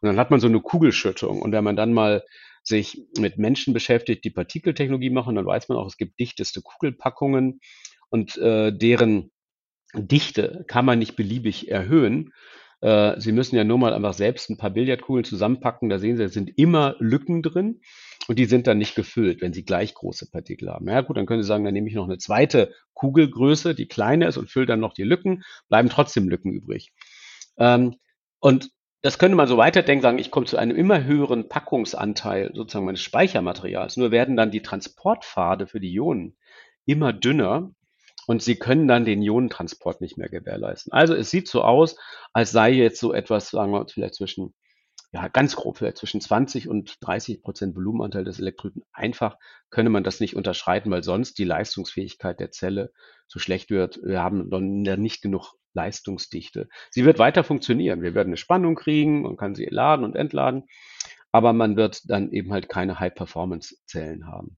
Und 0.00 0.06
dann 0.06 0.18
hat 0.18 0.30
man 0.30 0.40
so 0.40 0.48
eine 0.48 0.60
Kugelschüttung. 0.60 1.40
Und 1.40 1.52
wenn 1.52 1.64
man 1.64 1.76
dann 1.76 1.92
mal 1.92 2.24
sich 2.62 3.06
mit 3.18 3.38
Menschen 3.38 3.72
beschäftigt, 3.72 4.24
die 4.24 4.30
Partikeltechnologie 4.30 5.10
machen, 5.10 5.36
dann 5.36 5.46
weiß 5.46 5.68
man 5.68 5.78
auch, 5.78 5.86
es 5.86 5.96
gibt 5.96 6.18
dichteste 6.18 6.60
Kugelpackungen 6.60 7.60
und 8.10 8.36
äh, 8.36 8.76
deren 8.76 9.30
Dichte 9.94 10.64
kann 10.68 10.84
man 10.84 10.98
nicht 10.98 11.16
beliebig 11.16 11.70
erhöhen. 11.70 12.32
Äh, 12.80 13.20
Sie 13.20 13.32
müssen 13.32 13.56
ja 13.56 13.64
nur 13.64 13.78
mal 13.78 13.92
einfach 13.92 14.14
selbst 14.14 14.50
ein 14.50 14.56
paar 14.56 14.70
Billardkugeln 14.70 15.24
zusammenpacken. 15.24 15.88
Da 15.88 15.98
sehen 15.98 16.16
Sie, 16.16 16.24
es 16.24 16.32
sind 16.32 16.56
immer 16.58 16.96
Lücken 16.98 17.42
drin 17.42 17.80
und 18.28 18.38
die 18.38 18.44
sind 18.44 18.66
dann 18.66 18.78
nicht 18.78 18.94
gefüllt, 18.94 19.40
wenn 19.40 19.52
Sie 19.52 19.64
gleich 19.64 19.94
große 19.94 20.30
Partikel 20.30 20.70
haben. 20.70 20.88
Ja 20.88 21.00
gut, 21.00 21.16
dann 21.16 21.26
können 21.26 21.42
Sie 21.42 21.48
sagen, 21.48 21.64
dann 21.64 21.74
nehme 21.74 21.88
ich 21.88 21.94
noch 21.94 22.06
eine 22.06 22.18
zweite 22.18 22.72
Kugelgröße, 22.94 23.74
die 23.74 23.88
kleiner 23.88 24.28
ist 24.28 24.36
und 24.36 24.50
fülle 24.50 24.66
dann 24.66 24.80
noch 24.80 24.94
die 24.94 25.04
Lücken, 25.04 25.42
bleiben 25.68 25.88
trotzdem 25.88 26.28
Lücken 26.28 26.52
übrig. 26.52 26.92
Ähm, 27.58 27.96
und 28.38 28.70
das 29.02 29.18
könnte 29.18 29.36
man 29.36 29.48
so 29.48 29.56
weiterdenken, 29.56 30.02
sagen, 30.02 30.18
ich 30.18 30.30
komme 30.30 30.46
zu 30.46 30.58
einem 30.58 30.76
immer 30.76 31.04
höheren 31.04 31.48
Packungsanteil 31.48 32.52
sozusagen 32.54 32.84
meines 32.84 33.02
Speichermaterials. 33.02 33.96
Nur 33.96 34.10
werden 34.10 34.36
dann 34.36 34.50
die 34.50 34.62
Transportpfade 34.62 35.66
für 35.66 35.80
die 35.80 35.92
Ionen 35.94 36.36
immer 36.84 37.12
dünner 37.12 37.72
und 38.30 38.40
sie 38.40 38.54
können 38.54 38.86
dann 38.86 39.04
den 39.04 39.22
Ionentransport 39.22 40.00
nicht 40.00 40.16
mehr 40.16 40.28
gewährleisten. 40.28 40.92
Also 40.92 41.16
es 41.16 41.30
sieht 41.30 41.48
so 41.48 41.62
aus, 41.62 41.96
als 42.32 42.52
sei 42.52 42.70
jetzt 42.70 43.00
so 43.00 43.12
etwas, 43.12 43.50
sagen 43.50 43.72
wir 43.72 43.84
vielleicht 43.88 44.14
zwischen, 44.14 44.54
ja, 45.10 45.26
ganz 45.26 45.56
grob, 45.56 45.78
vielleicht 45.78 45.96
zwischen 45.96 46.20
20 46.20 46.68
und 46.68 46.96
30 47.00 47.42
Prozent 47.42 47.74
Volumenanteil 47.74 48.22
des 48.22 48.38
Elektrolyten. 48.38 48.84
Einfach 48.92 49.36
könne 49.70 49.90
man 49.90 50.04
das 50.04 50.20
nicht 50.20 50.36
unterschreiten, 50.36 50.92
weil 50.92 51.02
sonst 51.02 51.38
die 51.38 51.44
Leistungsfähigkeit 51.44 52.38
der 52.38 52.52
Zelle 52.52 52.92
so 53.26 53.40
schlecht 53.40 53.68
wird. 53.68 53.98
Wir 54.00 54.22
haben 54.22 54.48
dann 54.48 55.02
nicht 55.02 55.22
genug 55.22 55.54
Leistungsdichte. 55.72 56.68
Sie 56.92 57.04
wird 57.04 57.18
weiter 57.18 57.42
funktionieren. 57.42 58.00
Wir 58.00 58.14
werden 58.14 58.28
eine 58.28 58.36
Spannung 58.36 58.76
kriegen, 58.76 59.22
man 59.22 59.38
kann 59.38 59.56
sie 59.56 59.66
laden 59.68 60.04
und 60.04 60.14
entladen, 60.14 60.68
aber 61.32 61.52
man 61.52 61.76
wird 61.76 62.08
dann 62.08 62.30
eben 62.30 62.52
halt 62.52 62.68
keine 62.68 63.00
High-Performance-Zellen 63.00 64.28
haben. 64.28 64.56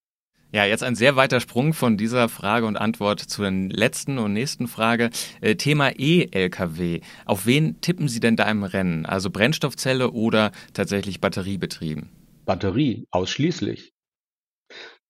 Ja, 0.54 0.66
jetzt 0.66 0.82
ein 0.82 0.94
sehr 0.94 1.16
weiter 1.16 1.40
Sprung 1.40 1.72
von 1.72 1.96
dieser 1.96 2.28
Frage 2.28 2.66
und 2.66 2.76
Antwort 2.76 3.20
zur 3.20 3.50
letzten 3.50 4.18
und 4.18 4.34
nächsten 4.34 4.68
Frage. 4.68 5.08
Äh, 5.40 5.54
Thema 5.54 5.92
E-Lkw. 5.96 7.00
Auf 7.24 7.46
wen 7.46 7.80
tippen 7.80 8.06
Sie 8.06 8.20
denn 8.20 8.36
da 8.36 8.50
im 8.50 8.62
Rennen? 8.62 9.06
Also 9.06 9.30
Brennstoffzelle 9.30 10.10
oder 10.10 10.52
tatsächlich 10.74 11.22
batteriebetrieben? 11.22 12.10
Batterie, 12.44 13.06
ausschließlich. 13.10 13.94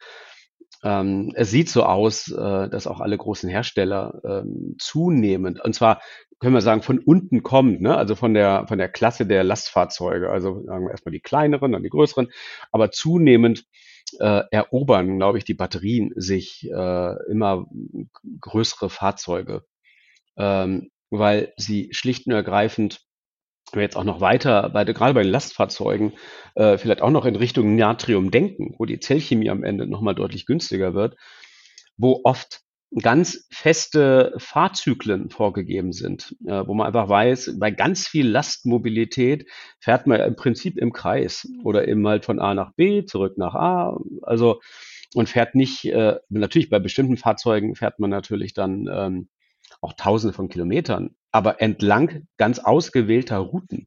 ähm, 0.82 1.32
es 1.34 1.50
sieht 1.50 1.68
so 1.68 1.84
aus, 1.84 2.30
äh, 2.30 2.68
dass 2.68 2.86
auch 2.86 3.00
alle 3.00 3.18
großen 3.18 3.48
Hersteller 3.48 4.20
ähm, 4.24 4.76
zunehmend, 4.78 5.62
und 5.62 5.74
zwar 5.74 6.00
können 6.38 6.54
wir 6.54 6.60
sagen, 6.60 6.82
von 6.82 6.98
unten 6.98 7.42
kommt, 7.42 7.80
ne? 7.80 7.96
also 7.96 8.14
von 8.14 8.34
der, 8.34 8.66
von 8.68 8.78
der 8.78 8.88
Klasse 8.88 9.26
der 9.26 9.42
Lastfahrzeuge, 9.42 10.30
also 10.30 10.62
sagen 10.64 10.84
wir 10.84 10.90
erstmal 10.90 11.12
die 11.12 11.20
kleineren, 11.20 11.72
dann 11.72 11.82
die 11.82 11.88
größeren, 11.88 12.28
aber 12.72 12.90
zunehmend 12.90 13.64
äh, 14.18 14.42
erobern, 14.50 15.16
glaube 15.16 15.38
ich, 15.38 15.44
die 15.44 15.54
Batterien 15.54 16.12
sich 16.14 16.68
äh, 16.70 17.30
immer 17.30 17.66
größere 18.40 18.90
Fahrzeuge, 18.90 19.64
ähm, 20.36 20.90
weil 21.10 21.52
sie 21.56 21.88
schlicht 21.92 22.26
und 22.26 22.32
ergreifend 22.32 23.05
wir 23.72 23.82
jetzt 23.82 23.96
auch 23.96 24.04
noch 24.04 24.20
weiter, 24.20 24.70
bei, 24.70 24.84
gerade 24.84 25.14
bei 25.14 25.22
den 25.22 25.32
Lastfahrzeugen, 25.32 26.12
äh, 26.54 26.78
vielleicht 26.78 27.02
auch 27.02 27.10
noch 27.10 27.24
in 27.26 27.36
Richtung 27.36 27.76
Natrium 27.76 28.30
denken, 28.30 28.74
wo 28.78 28.84
die 28.84 29.00
Zellchemie 29.00 29.50
am 29.50 29.64
Ende 29.64 29.86
nochmal 29.86 30.14
deutlich 30.14 30.46
günstiger 30.46 30.94
wird. 30.94 31.16
wo 31.96 32.20
oft 32.24 32.60
ganz 33.02 33.46
feste 33.50 34.34
Fahrzyklen 34.38 35.30
vorgegeben 35.30 35.92
sind, 35.92 36.36
äh, 36.46 36.66
wo 36.66 36.74
man 36.74 36.86
einfach 36.86 37.08
weiß, 37.08 37.56
bei 37.58 37.70
ganz 37.70 38.06
viel 38.06 38.28
Lastmobilität 38.28 39.48
fährt 39.80 40.06
man 40.06 40.20
im 40.20 40.36
Prinzip 40.36 40.78
im 40.78 40.92
Kreis 40.92 41.48
oder 41.64 41.88
eben 41.88 42.06
halt 42.06 42.24
von 42.24 42.38
A 42.38 42.54
nach 42.54 42.72
B, 42.74 43.04
zurück 43.04 43.38
nach 43.38 43.54
A, 43.54 43.98
also 44.22 44.60
und 45.14 45.28
fährt 45.28 45.54
nicht, 45.54 45.84
äh, 45.86 46.16
natürlich 46.28 46.70
bei 46.70 46.78
bestimmten 46.78 47.16
Fahrzeugen 47.16 47.74
fährt 47.74 47.98
man 47.98 48.10
natürlich 48.10 48.54
dann 48.54 48.88
ähm, 48.90 49.28
auch 49.80 49.94
tausende 49.94 50.34
von 50.34 50.48
Kilometern, 50.48 51.16
aber 51.36 51.60
entlang 51.60 52.26
ganz 52.36 52.58
ausgewählter 52.58 53.38
Routen 53.38 53.86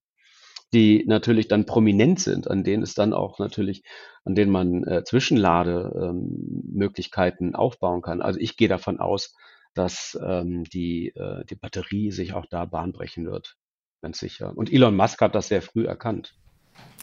die 0.73 1.05
natürlich 1.07 1.47
dann 1.47 1.65
prominent 1.65 2.19
sind, 2.19 2.47
an 2.49 2.63
denen 2.63 2.81
es 2.83 2.93
dann 2.93 3.13
auch 3.13 3.39
natürlich, 3.39 3.81
an 4.23 4.35
denen 4.35 4.51
man 4.51 4.83
äh, 4.83 5.03
Zwischenlademöglichkeiten 5.03 7.47
ähm, 7.47 7.55
aufbauen 7.55 8.03
kann. 8.03 8.21
Also 8.21 8.39
ich 8.39 8.55
gehe 8.55 8.67
davon 8.67 8.99
aus, 8.99 9.33
dass 9.73 10.15
ähm, 10.23 10.65
die, 10.65 11.07
äh, 11.15 11.43
die 11.45 11.55
Batterie 11.55 12.11
sich 12.11 12.33
auch 12.33 12.45
da 12.49 12.65
bahnbrechen 12.65 13.25
wird. 13.25 13.55
Ganz 14.01 14.19
sicher. 14.19 14.55
Und 14.55 14.71
Elon 14.71 14.95
Musk 14.95 15.19
hat 15.21 15.33
das 15.35 15.47
sehr 15.47 15.63
früh 15.63 15.85
erkannt. 15.85 16.35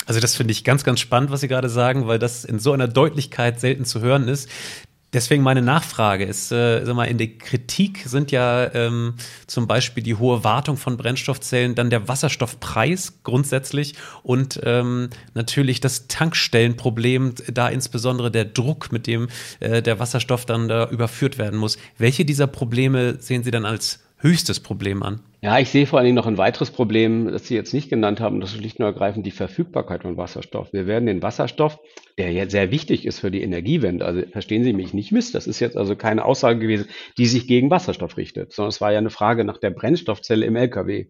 Also 0.07 0.21
das 0.21 0.37
finde 0.37 0.53
ich 0.53 0.65
ganz, 0.65 0.85
ganz 0.85 1.01
spannend, 1.01 1.31
was 1.31 1.41
Sie 1.41 1.49
gerade 1.49 1.69
sagen, 1.69 2.07
weil 2.07 2.21
das 2.21 2.45
in 2.45 2.61
so 2.61 2.73
einer 2.73 2.89
Deutlichkeit 2.89 3.61
selten 3.61 3.85
zu 3.85 4.01
hören 4.01 4.29
ist. 4.29 4.49
Deswegen 5.17 5.43
meine 5.43 5.63
Nachfrage 5.63 6.25
ist, 6.25 6.53
äh, 6.53 6.85
sag 6.85 6.95
mal, 6.95 7.07
in 7.07 7.17
der 7.17 7.39
Kritik 7.39 8.03
sind 8.05 8.33
ja 8.33 8.71
ähm, 8.75 9.15
zum 9.47 9.67
Beispiel 9.67 10.03
die 10.03 10.15
hohe 10.15 10.45
Wartung 10.45 10.77
von 10.77 10.99
Brennstoffzellen, 10.99 11.75
dann 11.75 11.89
der 11.89 12.07
Wasserstoffpreis 12.07 13.23
grundsätzlich 13.23 13.95
und 14.23 14.61
ähm, 14.63 15.09
natürlich 15.33 15.81
das 15.81 16.07
Tankstellenproblem, 16.09 17.33
da 17.51 17.69
insbesondere 17.69 18.31
der 18.31 18.45
Druck, 18.45 18.93
mit 18.93 19.07
dem 19.07 19.29
äh, 19.61 19.81
der 19.81 19.99
Wasserstoff 19.99 20.45
dann 20.45 20.69
da 20.69 20.87
überführt 20.91 21.39
werden 21.39 21.59
muss. 21.59 21.79
Welche 21.97 22.27
dieser 22.27 22.47
Probleme 22.47 23.17
sehen 23.19 23.43
Sie 23.43 23.51
dann 23.51 23.65
als 23.65 24.01
höchstes 24.19 24.61
Problem 24.61 25.03
an? 25.03 25.21
Ja, 25.43 25.59
ich 25.59 25.69
sehe 25.69 25.87
vor 25.87 25.99
allen 25.99 26.07
Dingen 26.07 26.17
noch 26.17 26.27
ein 26.27 26.39
weiteres 26.39 26.71
Problem, 26.71 27.31
das 27.31 27.47
Sie 27.47 27.55
jetzt 27.55 27.73
nicht 27.73 27.89
genannt 27.89 28.21
haben, 28.21 28.41
das 28.41 28.51
ist 28.51 28.59
schlicht 28.59 28.79
und 28.81 28.85
ergreifend 28.85 29.27
die 29.27 29.31
Verfügbarkeit 29.31 30.03
von 30.03 30.17
Wasserstoff. 30.17 30.73
Wir 30.73 30.87
werden 30.87 31.07
den 31.07 31.23
Wasserstoff, 31.23 31.79
der 32.19 32.33
ja 32.33 32.49
sehr 32.49 32.71
wichtig 32.71 33.07
ist 33.07 33.21
für 33.21 33.31
die 33.31 33.43
Energiewende, 33.43 34.05
also 34.05 34.23
verstehen 34.31 34.65
Sie 34.65 34.73
mich 34.73 34.95
nicht 34.95 35.13
miss, 35.13 35.33
das 35.33 35.47
ist 35.47 35.61
jetzt 35.61 35.77
also 35.77 35.95
keine 35.95 36.25
Aussage 36.25 36.59
gewesen, 36.59 36.89
die 37.19 37.27
sich 37.27 37.47
gegen 37.47 37.71
Wasserstoff 37.71 38.17
richtet, 38.17 38.53
sondern 38.53 38.71
es 38.71 38.81
war 38.81 38.93
ja 38.93 38.99
eine 38.99 39.11
Frage 39.11 39.45
nach 39.45 39.59
der 39.59 39.71
Brennstoffzelle 39.71 40.47
im 40.47 40.57
LKW. 40.57 41.07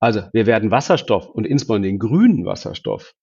Also 0.00 0.22
wir 0.32 0.46
werden 0.46 0.70
Wasserstoff 0.70 1.28
und 1.28 1.46
insbesondere 1.46 1.92
den 1.92 1.98
grünen 1.98 2.44
Wasserstoff, 2.44 3.14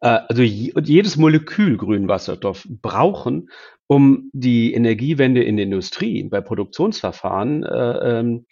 also 0.00 0.42
jedes 0.42 1.16
Molekül 1.16 1.76
grünen 1.76 2.08
Wasserstoff 2.08 2.66
brauchen, 2.68 3.50
um 3.86 4.30
die 4.32 4.72
Energiewende 4.72 5.42
in 5.42 5.56
der 5.56 5.66
Industrie, 5.66 6.22
bei 6.24 6.40
Produktionsverfahren 6.40 7.64
äh, 7.64 8.18
ähm, 8.18 8.46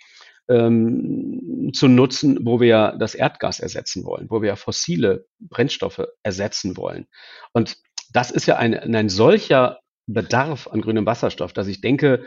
ähm, 0.49 1.71
zu 1.73 1.89
nutzen, 1.89 2.41
wo 2.43 2.61
wir 2.61 2.97
das 2.99 3.15
Erdgas 3.15 3.61
ersetzen 3.61 4.05
wollen, 4.05 4.27
wo 4.31 4.43
wir 4.43 4.57
fossile 4.57 5.27
Brennstoffe 5.39 6.07
ersetzen 6.23 6.77
wollen. 6.77 7.07
Und 7.53 7.77
das 8.13 8.31
ist 8.31 8.47
ja 8.47 8.57
ein, 8.57 8.75
ein 8.75 9.09
solcher 9.09 9.81
Bedarf 10.07 10.69
an 10.69 10.81
grünem 10.81 11.07
Wasserstoff, 11.07 11.53
dass 11.53 11.69
ich 11.69 11.83
denke, 11.83 12.25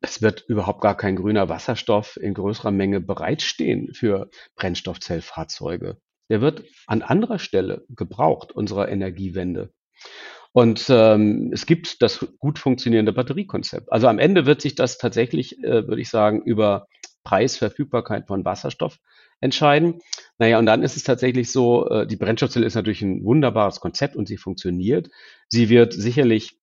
es 0.00 0.22
wird 0.22 0.44
überhaupt 0.48 0.80
gar 0.80 0.96
kein 0.96 1.16
grüner 1.16 1.48
Wasserstoff 1.48 2.16
in 2.20 2.34
größerer 2.34 2.70
Menge 2.70 3.00
bereitstehen 3.00 3.94
für 3.94 4.30
Brennstoffzellfahrzeuge. 4.56 5.98
Der 6.28 6.40
wird 6.40 6.64
an 6.86 7.02
anderer 7.02 7.38
Stelle 7.38 7.84
gebraucht, 7.88 8.52
unserer 8.52 8.88
Energiewende. 8.88 9.70
Und 10.52 10.86
ähm, 10.88 11.50
es 11.52 11.66
gibt 11.66 12.02
das 12.02 12.26
gut 12.38 12.58
funktionierende 12.58 13.12
Batteriekonzept. 13.12 13.92
Also 13.92 14.08
am 14.08 14.18
Ende 14.18 14.46
wird 14.46 14.60
sich 14.60 14.74
das 14.74 14.98
tatsächlich, 14.98 15.62
äh, 15.62 15.86
würde 15.86 16.00
ich 16.00 16.08
sagen, 16.08 16.42
über 16.42 16.86
Preisverfügbarkeit 17.24 18.26
von 18.26 18.44
Wasserstoff 18.44 18.98
entscheiden. 19.40 20.00
Naja, 20.38 20.58
und 20.58 20.66
dann 20.66 20.82
ist 20.82 20.96
es 20.96 21.04
tatsächlich 21.04 21.52
so, 21.52 21.88
äh, 21.88 22.06
die 22.06 22.16
Brennstoffzelle 22.16 22.66
ist 22.66 22.74
natürlich 22.74 23.02
ein 23.02 23.24
wunderbares 23.24 23.80
Konzept 23.80 24.16
und 24.16 24.26
sie 24.26 24.36
funktioniert. 24.36 25.10
Sie 25.48 25.68
wird 25.68 25.92
sicherlich 25.92 26.58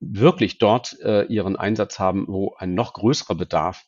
wirklich 0.00 0.58
dort 0.58 0.98
äh, 1.00 1.24
ihren 1.26 1.56
Einsatz 1.56 1.98
haben, 1.98 2.26
wo 2.28 2.54
ein 2.58 2.74
noch 2.74 2.94
größerer 2.94 3.36
Bedarf 3.36 3.84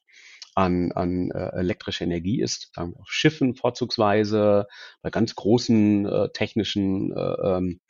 an, 0.54 0.92
an 0.92 1.30
äh, 1.30 1.50
elektrischer 1.56 2.04
Energie 2.04 2.40
ist, 2.40 2.70
sagen 2.74 2.92
wir 2.92 3.00
auf 3.00 3.10
Schiffen 3.10 3.54
vorzugsweise, 3.54 4.66
bei 5.02 5.10
ganz 5.10 5.34
großen 5.34 6.06
äh, 6.06 6.28
technischen 6.32 7.12
äh, 7.16 7.36
ähm, 7.42 7.80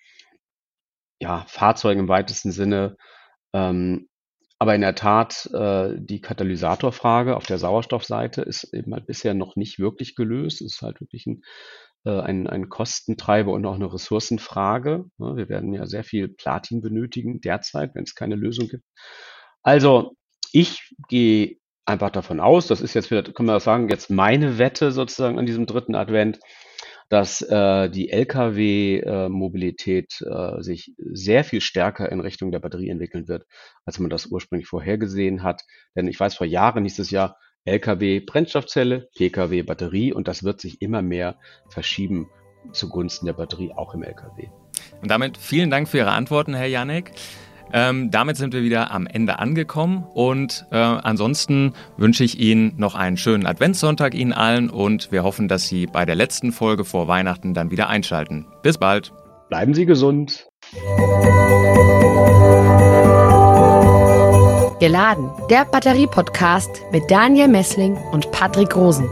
ja, 1.21 1.45
Fahrzeugen 1.49 2.01
im 2.01 2.09
weitesten 2.09 2.53
Sinne. 2.53 2.97
Ähm, 3.53 4.09
aber 4.59 4.75
in 4.75 4.81
der 4.81 4.95
Tat, 4.95 5.47
äh, 5.53 5.95
die 5.99 6.21
Katalysatorfrage 6.21 7.37
auf 7.37 7.47
der 7.47 7.59
Sauerstoffseite 7.59 8.43
ist 8.43 8.73
eben 8.73 8.95
halt 8.95 9.07
bisher 9.07 9.35
noch 9.35 9.57
nicht 9.57 9.79
wirklich 9.79 10.15
gelöst. 10.15 10.63
Es 10.63 10.77
ist 10.77 10.83
halt 10.83 11.01
wirklich 11.01 11.27
ein, 11.27 11.43
äh, 12.05 12.21
ein, 12.21 12.47
ein 12.47 12.69
Kostentreiber 12.69 13.53
und 13.53 13.67
auch 13.67 13.75
eine 13.75 13.93
Ressourcenfrage. 13.93 15.05
Ja, 15.19 15.37
wir 15.37 15.49
werden 15.49 15.73
ja 15.75 15.87
sehr 15.87 16.05
viel 16.05 16.29
Platin 16.29 16.81
benötigen 16.81 17.41
derzeit, 17.41 17.95
wenn 17.95 18.05
es 18.05 18.15
keine 18.15 18.37
Lösung 18.37 18.69
gibt. 18.69 18.85
Also 19.63 20.17
ich 20.53 20.95
gehe 21.09 21.59
einfach 21.87 22.11
davon 22.11 22.41
aus, 22.41 22.67
das 22.67 22.81
ist 22.81 22.95
jetzt 22.95 23.11
wieder, 23.11 23.23
können 23.23 23.49
wir 23.49 23.61
sagen, 23.61 23.89
jetzt 23.89 24.11
meine 24.11 24.59
Wette 24.59 24.93
sozusagen 24.93 25.39
an 25.39 25.47
diesem 25.47 25.67
dritten 25.67 25.95
Advent, 25.95 26.41
dass 27.11 27.43
äh, 27.43 27.91
die 27.91 28.11
Lkw-Mobilität 28.11 30.23
äh, 30.23 30.63
sich 30.63 30.95
sehr 30.99 31.45
viel 31.45 31.61
stärker 31.61 32.11
in 32.11 32.21
Richtung 32.21 32.51
der 32.51 32.61
Batterie 32.61 32.89
entwickeln 32.89 33.29
wird, 33.29 33.45
als 33.85 33.99
man 33.99 34.11
das 34.11 34.27
ursprünglich 34.27 34.67
vorhergesehen 34.67 35.43
hat. 35.43 35.63
Denn 35.95 36.09
ich 36.09 36.19
weiß, 36.19 36.35
vor 36.35 36.47
Jahren 36.47 36.85
hieß 36.85 36.99
es 37.01 37.11
ja, 37.11 37.37
Lkw 37.67 38.21
Brennstoffzelle, 38.21 39.09
Pkw 39.17 39.63
Batterie 39.63 40.13
und 40.13 40.29
das 40.29 40.45
wird 40.45 40.61
sich 40.61 40.83
immer 40.83 41.03
mehr 41.03 41.39
verschieben 41.69 42.29
zugunsten 42.73 43.27
der 43.27 43.35
Batterie 43.35 43.73
auch 43.73 43.95
im 43.95 44.03
Lkw. 44.03 44.49
Und 45.01 45.11
damit 45.11 45.37
vielen 45.37 45.71
Dank 45.71 45.89
für 45.89 45.99
Ihre 45.99 46.13
Antworten, 46.13 46.55
Herr 46.55 46.67
Janek. 46.67 47.13
Ähm, 47.73 48.11
damit 48.11 48.37
sind 48.37 48.55
wir 48.55 48.63
wieder 48.63 48.93
am 48.93 49.07
Ende 49.07 49.39
angekommen 49.39 50.05
und 50.15 50.67
äh, 50.71 50.77
ansonsten 50.77 51.73
wünsche 51.97 52.25
ich 52.25 52.39
Ihnen 52.39 52.75
noch 52.77 52.95
einen 52.95 53.17
schönen 53.17 53.47
Adventssonntag 53.47 54.15
Ihnen 54.15 54.33
allen 54.33 54.71
und 54.71 55.11
wir 55.11 55.25
hoffen, 55.25 55.49
dass 55.49 55.67
Sie 55.67 55.87
bei 55.87 56.05
der 56.05 56.15
letzten 56.15 56.53
Folge 56.53 56.85
vor 56.85 57.09
Weihnachten 57.09 57.55
dann 57.55 57.71
wieder 57.71 57.89
einschalten. 57.89 58.47
Bis 58.63 58.79
bald. 58.79 59.13
Bleiben 59.49 59.75
Sie 59.75 59.87
gesund. 59.87 60.47
Geladen, 64.81 65.31
der 65.49 65.65
Batterie-Podcast 65.65 66.83
mit 66.93 67.11
Daniel 67.11 67.49
Messling 67.49 67.97
und 68.13 68.31
Patrick 68.33 68.77
Rosen. 68.77 69.09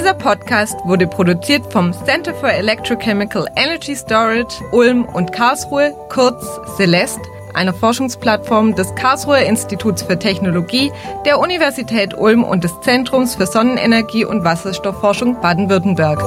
Dieser 0.00 0.14
Podcast 0.14 0.78
wurde 0.86 1.06
produziert 1.06 1.70
vom 1.70 1.92
Center 1.92 2.32
for 2.32 2.48
Electrochemical 2.48 3.46
Energy 3.54 3.94
Storage 3.94 4.64
Ulm 4.72 5.04
und 5.04 5.30
Karlsruhe, 5.30 5.94
kurz 6.08 6.42
Celeste, 6.78 7.20
einer 7.52 7.74
Forschungsplattform 7.74 8.74
des 8.74 8.94
Karlsruher 8.94 9.40
Instituts 9.40 10.02
für 10.02 10.18
Technologie, 10.18 10.90
der 11.26 11.38
Universität 11.38 12.14
Ulm 12.16 12.44
und 12.44 12.64
des 12.64 12.80
Zentrums 12.80 13.34
für 13.34 13.46
Sonnenenergie 13.46 14.24
und 14.24 14.42
Wasserstoffforschung 14.42 15.38
Baden-Württemberg. 15.42 16.18